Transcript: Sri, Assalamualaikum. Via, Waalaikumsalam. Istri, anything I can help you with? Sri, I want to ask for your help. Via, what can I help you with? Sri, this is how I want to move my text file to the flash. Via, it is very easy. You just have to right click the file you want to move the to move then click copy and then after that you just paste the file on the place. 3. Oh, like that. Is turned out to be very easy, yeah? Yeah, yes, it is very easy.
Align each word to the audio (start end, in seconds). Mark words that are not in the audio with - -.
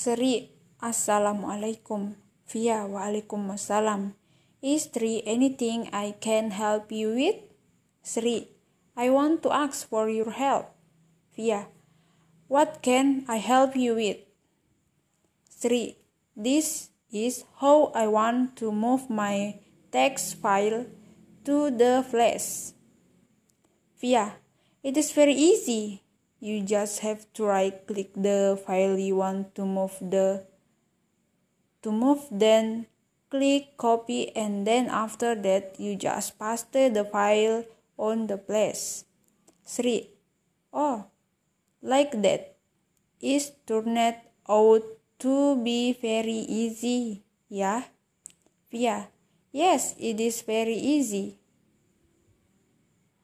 Sri, 0.00 0.48
Assalamualaikum. 0.80 2.16
Via, 2.48 2.88
Waalaikumsalam. 2.88 4.16
Istri, 4.64 5.20
anything 5.28 5.92
I 5.92 6.16
can 6.16 6.56
help 6.56 6.88
you 6.88 7.12
with? 7.12 7.36
Sri, 8.00 8.48
I 8.96 9.12
want 9.12 9.44
to 9.44 9.52
ask 9.52 9.84
for 9.84 10.08
your 10.08 10.32
help. 10.32 10.72
Via, 11.36 11.68
what 12.48 12.80
can 12.80 13.28
I 13.28 13.44
help 13.44 13.76
you 13.76 13.92
with? 13.92 14.24
Sri, 15.52 16.00
this 16.32 16.88
is 17.12 17.44
how 17.60 17.92
I 17.92 18.08
want 18.08 18.56
to 18.64 18.72
move 18.72 19.12
my 19.12 19.60
text 19.92 20.40
file 20.40 20.88
to 21.44 21.68
the 21.68 22.00
flash. 22.08 22.72
Via, 24.00 24.40
it 24.80 24.96
is 24.96 25.12
very 25.12 25.36
easy. 25.36 26.00
You 26.40 26.64
just 26.64 27.00
have 27.00 27.28
to 27.34 27.44
right 27.44 27.86
click 27.86 28.16
the 28.16 28.60
file 28.66 28.96
you 28.96 29.16
want 29.16 29.54
to 29.56 29.64
move 29.68 29.96
the 30.00 30.48
to 31.82 31.92
move 31.92 32.24
then 32.32 32.86
click 33.28 33.76
copy 33.76 34.34
and 34.34 34.66
then 34.66 34.88
after 34.88 35.34
that 35.36 35.76
you 35.78 35.96
just 35.96 36.38
paste 36.38 36.72
the 36.72 37.06
file 37.12 37.64
on 37.96 38.26
the 38.26 38.36
place. 38.36 39.04
3. 39.64 40.08
Oh, 40.72 41.06
like 41.82 42.22
that. 42.22 42.56
Is 43.20 43.52
turned 43.66 43.98
out 44.48 44.82
to 45.20 45.62
be 45.62 45.92
very 45.92 46.40
easy, 46.48 47.22
yeah? 47.48 47.84
Yeah, 48.70 49.12
yes, 49.52 49.94
it 49.98 50.18
is 50.20 50.40
very 50.40 50.76
easy. 50.76 51.39